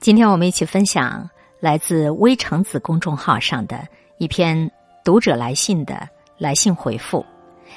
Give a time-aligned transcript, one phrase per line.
[0.00, 1.28] 今天我们一起分享
[1.58, 3.84] 来自微橙子公众号上的
[4.18, 4.70] 一篇
[5.04, 6.08] 读者来信的
[6.38, 7.26] 来信回复。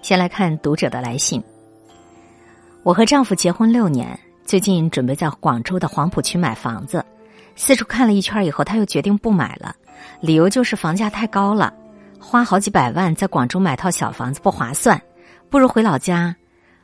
[0.00, 1.42] 先来看读者的来信。
[2.82, 7.04] 我和丈夫结婚六年，最近准备在广州的黄浦区买房子，
[7.54, 9.76] 四处看了一圈以后，他又决定不买了，
[10.20, 11.72] 理由就是房价太高了，
[12.18, 15.00] 花好几百万在广州买套小房子不划算，
[15.50, 16.34] 不如回老家，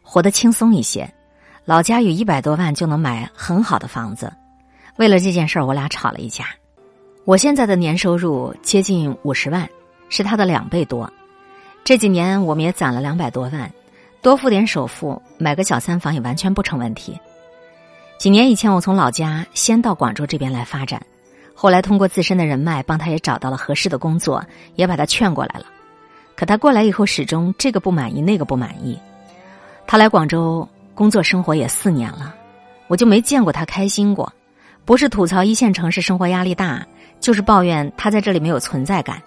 [0.00, 1.08] 活得轻松一些。
[1.66, 4.32] 老家有一百多万就能买很好的房子。
[4.98, 6.46] 为了这件事儿，我俩吵了一架。
[7.24, 9.68] 我现在的年收入接近五十万，
[10.08, 11.08] 是他的两倍多。
[11.84, 13.72] 这几年我们也攒了两百多万，
[14.20, 17.16] 多付点首付买个小三房也完全不成问题。
[18.18, 21.00] 几年以前，我从老家先到广州这边来发展，
[21.54, 24.44] 后来通过自身的人脉，帮他也找到了合适的工作，
[24.74, 25.66] 也把他劝过来了。
[26.34, 28.98] 可他过来以后，始终这个不满意，那个不满意。
[29.86, 32.34] 他来广州工作生活也四年了，
[32.88, 34.32] 我就没见过他开心过。
[34.88, 36.82] 不是吐槽一线城市生活压力大，
[37.20, 39.22] 就是抱怨他在这里没有存在感，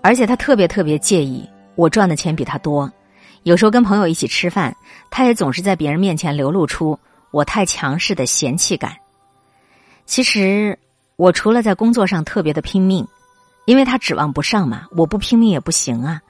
[0.00, 2.88] 而且他特别特别介意我赚的钱比他多。
[3.42, 4.72] 有时候跟朋友一起吃饭，
[5.10, 6.96] 他也总是在别人面前流露出
[7.32, 8.94] 我太强势的嫌弃感。
[10.04, 10.78] 其实
[11.16, 13.04] 我除了在工作上特别的拼命，
[13.64, 16.22] 因为他指望不上嘛，我不拼命也不行啊。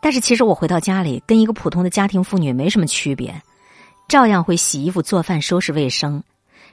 [0.00, 3.42] 但是其实我回到家里跟一个普通的家庭妇女没什么区别，
[4.08, 6.22] 照样会洗衣服、做饭、收拾卫生。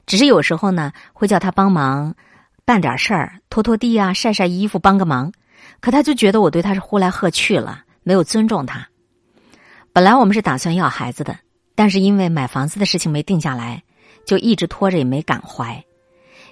[0.08, 2.16] 只是有时候呢，会叫他帮忙
[2.66, 5.31] 办点事儿，拖拖地啊，晒晒衣服，帮个忙。
[5.80, 8.88] 可他就觉得我对他是呼来喝去了，没有尊重他。
[9.91, 11.38] 本来我们是打算要孩子的，
[11.75, 13.83] 但是因为买房子的事情没定下来，
[14.25, 15.83] 就一直拖着，也没敢怀。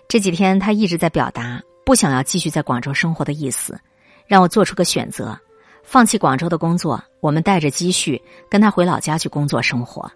[0.10, 3.80] 这几天他一直在表达不想要继续在广州生活的意思，
[4.28, 5.38] 让我做出个选择，
[5.82, 10.12] 放弃广州的工作，我们带着积蓄跟他回老家去工作生活。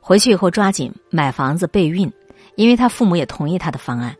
[0.00, 2.10] 回去以后抓紧买房子备孕。
[2.56, 4.14] 因为他父母也同意他的方案，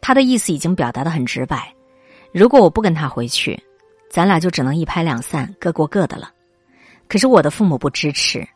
[0.00, 1.72] 他的意思已经表达的很直白。
[2.32, 3.60] 如果我不跟他回去，
[4.10, 6.30] 咱俩就只能一拍两散，各过各的了。
[7.08, 8.46] 可是我的父母不支持，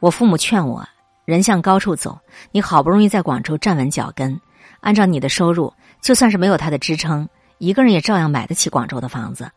[0.00, 0.86] 我父母劝我：
[1.24, 2.18] 人向高处走，
[2.50, 4.38] 你好不容易在广州站稳脚跟，
[4.80, 9.50] 按照你的收入，就算是没有他的支撑，一个人也照样买得起广州的房子。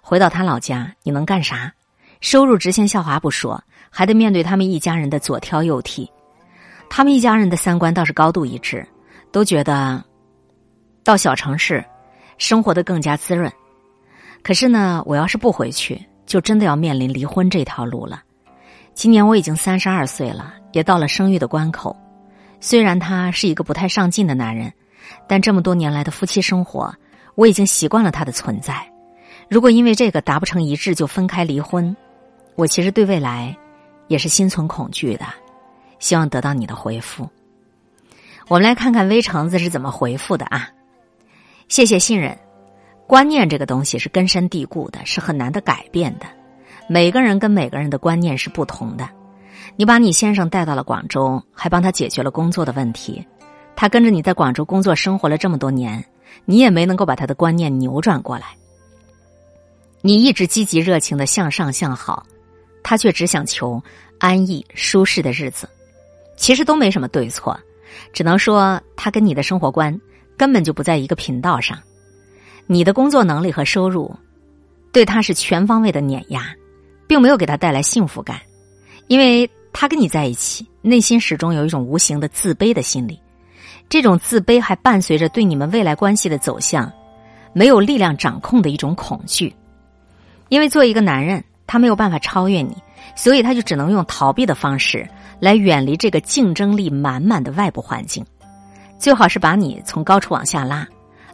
[0.00, 1.72] 回到他老家，你能干啥？
[2.20, 6.08] 收入直线下滑不说，还得面对他们一家人的左挑右剔。
[6.88, 8.86] 他们一家人的三观倒是高度一致，
[9.32, 10.02] 都觉得
[11.02, 11.84] 到小城市
[12.38, 13.52] 生活的更加滋润。
[14.42, 18.22] 可是呢，我要是不回去，就真的要面临离婚这条路了。
[18.92, 21.96] 今年我已经三十二岁了，也到了生育的关口。
[22.60, 24.72] 虽然他是一个不太上进的男人，
[25.26, 26.94] 但这么多年来的夫妻生活，
[27.34, 28.88] 我已经习惯了他的存在。
[29.50, 31.94] 如果因为这个达不成一致就分开离婚，
[32.54, 33.54] 我其实对未来
[34.08, 35.26] 也是心存恐惧的。
[36.04, 37.26] 希望得到你的回复。
[38.48, 40.68] 我们来看看微橙子是怎么回复的啊？
[41.66, 42.38] 谢谢信任。
[43.06, 46.26] 观念这个东西是根深蒂固的，是很难的改变的。
[46.90, 49.08] 每个人跟每个人的观念是不同的。
[49.76, 53.26] 你把你先生带到了广州，还帮他解决了工作的问题。
[53.74, 56.04] 他跟着你在广州工作生活了这么多年，
[56.44, 58.48] 你也没能够把他的观念扭转过来。
[60.02, 62.26] 你一直积极热情的向上向好，
[62.82, 63.82] 他却只想求
[64.18, 65.66] 安逸舒适的日子。
[66.36, 67.58] 其实都没什么对错，
[68.12, 69.98] 只能说他跟你的生活观
[70.36, 71.78] 根本就不在一个频道上。
[72.66, 74.14] 你的工作能力和收入
[74.92, 76.54] 对他是全方位的碾压，
[77.06, 78.40] 并没有给他带来幸福感，
[79.06, 83.20] 因为他跟你在一起，内心始终有一种无形的自卑的心理。
[83.88, 86.90] 这种自卑还伴随着对你们未来关系的走向
[87.52, 89.54] 没有力量掌控的一种恐惧。
[90.48, 92.76] 因为作为一个男人，他没有办法超越你，
[93.16, 95.08] 所以他就只能用逃避的方式。
[95.40, 98.24] 来远离这个竞争力满满的外部环境，
[98.98, 100.86] 最好是把你从高处往下拉，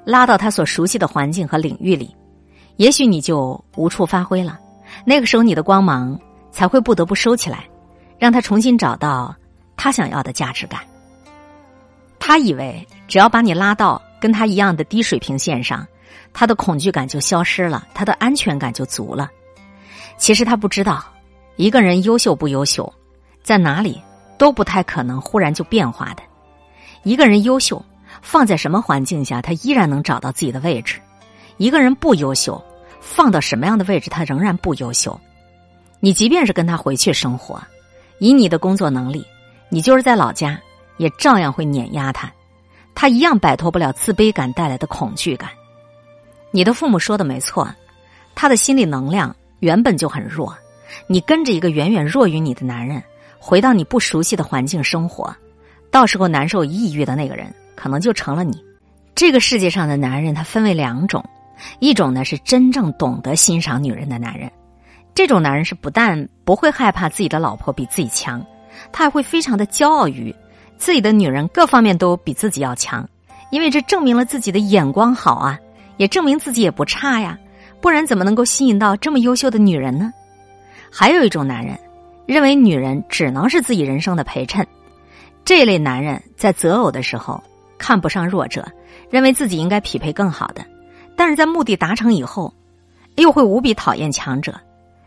[0.05, 2.17] 拉到他所熟悉的环境和领域里，
[2.77, 4.59] 也许你就无处发挥了。
[5.05, 6.19] 那个时候你的光芒
[6.51, 7.65] 才会不得不收起来，
[8.19, 9.33] 让他重新找到
[9.77, 10.81] 他想要的价值感。
[12.19, 15.87] 他以为只要把你拉到跟他一样的低水平线上，
[16.33, 19.31] 他的恐惧感就消失了，他的安全感就足了。
[20.21, 21.03] 其实他不知道，
[21.57, 22.93] 一个人优秀不优秀。
[23.43, 23.99] 在哪里
[24.37, 26.23] 都不太可能忽然就变化的。
[27.05, 27.83] 一个人优秀，
[28.21, 30.99] 放在什么环境下，他依然能找到自己的位置；
[31.57, 32.63] 一个人不优秀，
[33.01, 35.19] 放到什么样的位置，他仍然不优秀。
[36.01, 37.59] 你即便是跟他回去生活，
[38.19, 39.27] 以你的工作能力，
[39.71, 40.61] 你就是在老家，
[40.99, 42.31] 也照样会碾压他，
[42.95, 45.49] 他一样摆脱不了自卑感带来的恐惧感。
[46.51, 47.67] 你的父母说的没错，
[48.35, 50.55] 他的心理能量原本就很弱，
[51.07, 53.03] 你跟着一个远远弱于你的男人。
[53.43, 55.35] 回到你不熟悉的环境生活，
[55.91, 58.63] 到时候难受抑郁的那个人，可能就成了你。
[59.15, 61.25] 这个世界上的男人，他分为两种，
[61.79, 64.53] 一种呢是真正懂得欣赏女人的男人，
[65.15, 68.45] 这种男人是不但不会害怕自己的老婆比自己强，
[68.93, 70.35] 他还会非常的骄傲于
[70.77, 73.09] 自己的女人各方面都比自己要强，
[73.51, 75.59] 因为这证明了自己的眼光好啊，
[75.97, 77.39] 也证明自己也不差呀，
[77.81, 80.13] 不然怎么能够吸引到这么优秀的女人呢？
[80.91, 81.79] 还有一种男人，
[82.27, 84.67] 认为女人只能是自己人生的陪衬，
[85.45, 87.43] 这类男人在择偶的时候
[87.79, 88.67] 看不上弱者。
[89.09, 90.65] 认为自己应该匹配更好的，
[91.17, 92.53] 但是在目的达成以后，
[93.17, 94.55] 又会无比讨厌强者，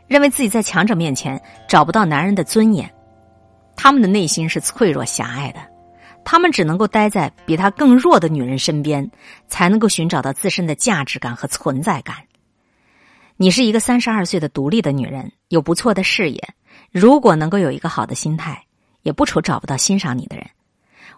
[0.07, 2.89] 认为自己在强者面前找不到男人的尊严。
[3.77, 5.59] 他们的内心是脆弱狭隘的，
[6.25, 9.09] 他们只能够待在比他更弱的女人身边，
[9.47, 12.17] 才能够寻找到自身的价值感和存在感。
[13.43, 16.41] 你是一个三十二岁的独立的女人，有不错的事业，
[16.93, 18.63] 如果能够有一个好的心态，
[19.01, 20.47] 也不愁找不到欣赏你的人。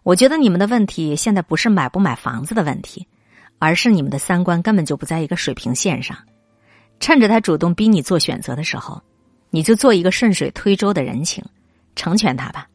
[0.02, 3.08] 我觉得你们的问题现在不是买不买房子的问题，
[3.60, 6.18] 而是你们的三观根本就不在一个水平线上。
[7.00, 9.00] 趁着他主动逼你做选择的时候，
[9.52, 11.46] 你就做一个顺水推舟的人情，
[11.96, 12.68] 成全他吧，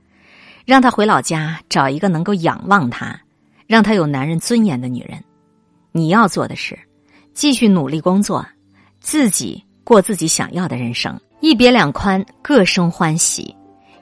[0.65, 3.21] 让他回老家找一个能够仰望他、
[3.67, 5.21] 让他有男人尊严的女人。
[5.91, 6.79] 你要做的是
[7.35, 8.47] 继续努力工作，
[9.01, 13.55] 自己过自己想要的人生，一别两宽，各生欢喜。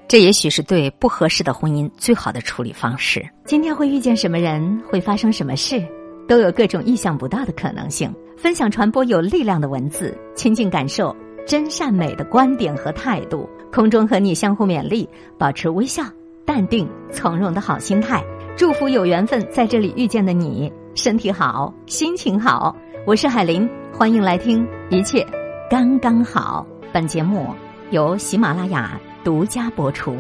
[0.09, 3.27] 这也许是对不合适的婚姻最好的处理方式。
[3.45, 5.87] 今天会遇见什么人，会发生什么事，
[6.27, 8.13] 都有各种意想不到的可能性。
[8.37, 11.15] 分享传播有力量的文字，亲近感受
[11.47, 13.49] 真善美的观点和态度。
[13.71, 15.09] 空中和你相互勉励，
[15.39, 16.03] 保持微笑、
[16.47, 18.25] 淡定、从容的好心态。
[18.57, 22.75] 祝福有缘分在这里遇见的你，身体好，心情好。
[23.07, 25.27] 我是海林，欢迎来听，一切
[25.71, 26.67] 刚刚好。
[26.93, 27.55] 本节目
[27.91, 29.01] 由喜马拉雅。
[29.25, 30.17] 独家播出。